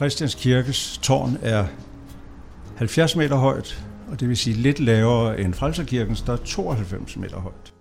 [0.00, 1.66] Christians Kirkes tårn er
[2.76, 7.36] 70 meter højt, og det vil sige lidt lavere end Frelserkirkens, der er 92 meter
[7.36, 7.72] højt.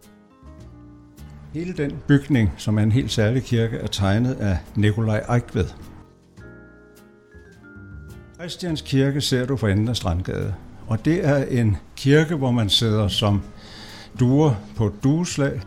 [1.53, 5.65] Hele den bygning, som er en helt særlig kirke, er tegnet af Nikolaj Eichved.
[8.39, 10.53] Christians Kirke ser du for enden af Strandgade,
[10.87, 13.41] og det er en kirke, hvor man sidder som
[14.19, 15.61] duer på et dueslag,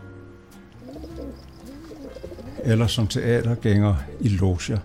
[2.63, 4.77] eller som teatergænger i loger.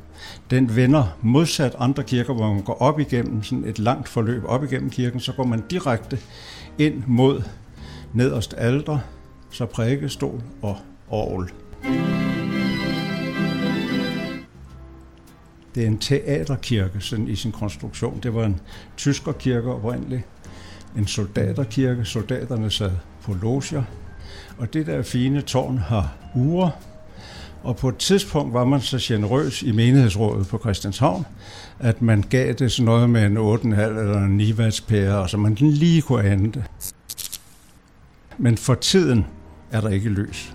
[0.50, 4.64] Den vender modsat andre kirker, hvor man går op igennem sådan et langt forløb op
[4.64, 6.18] igennem kirken, så går man direkte
[6.78, 7.42] ind mod
[8.12, 8.98] nederst alter,
[9.50, 10.76] så prædikestol og
[11.08, 11.50] orgel.
[15.74, 18.20] Det er en teaterkirke sådan i sin konstruktion.
[18.22, 18.60] Det var en
[18.96, 20.22] tyskerkirke oprindeligt.
[20.96, 22.04] En soldaterkirke.
[22.04, 23.82] Soldaterne sad på loger.
[24.58, 26.70] Og det der fine tårn har uger,
[27.68, 31.26] og på et tidspunkt var man så generøs i menighedsrådet på Christianshavn,
[31.78, 34.52] at man gav det sådan noget med en 8,5 eller en 9
[34.88, 36.64] pære, så man lige kunne ande
[38.38, 39.26] Men for tiden
[39.70, 40.52] er der ikke lys.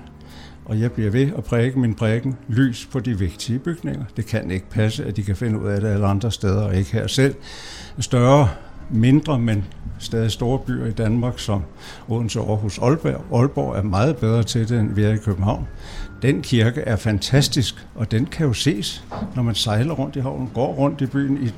[0.66, 4.06] Og jeg bliver ved at prædike min prædiken lys på de vigtige bygninger.
[4.18, 6.76] Det kan ikke passe, at de kan finde ud af det alle andre steder, og
[6.76, 7.36] ikke her selv.
[8.00, 8.50] Større,
[8.90, 9.66] mindre, men
[10.00, 11.62] stadig store byer i Danmark, som
[12.08, 15.68] Odense, Aarhus, Aalborg, Aalborg er meget bedre til det, end vi er i København.
[16.22, 20.50] Den kirke er fantastisk, og den kan jo ses, når man sejler rundt i havnen,
[20.54, 21.54] går rundt i byen i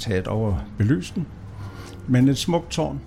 [0.00, 1.26] taget over belysten.
[2.08, 3.00] Men et smukt tårn.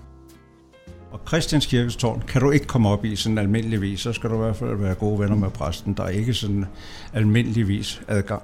[1.10, 4.34] Og Christians Kirkes tårn kan du ikke komme op i sådan almindeligvis, så skal du
[4.34, 5.94] i hvert fald være gode venner med præsten.
[5.94, 6.64] Der er ikke sådan
[7.12, 8.42] almindeligvis adgang.